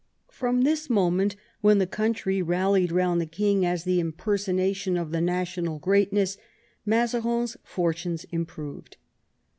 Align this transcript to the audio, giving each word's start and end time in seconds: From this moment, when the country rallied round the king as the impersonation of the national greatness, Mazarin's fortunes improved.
From 0.31 0.61
this 0.63 0.89
moment, 0.89 1.35
when 1.59 1.77
the 1.77 1.85
country 1.85 2.41
rallied 2.41 2.91
round 2.91 3.21
the 3.21 3.27
king 3.27 3.63
as 3.63 3.83
the 3.83 3.99
impersonation 3.99 4.97
of 4.97 5.11
the 5.11 5.21
national 5.21 5.77
greatness, 5.77 6.39
Mazarin's 6.87 7.55
fortunes 7.63 8.23
improved. 8.31 8.97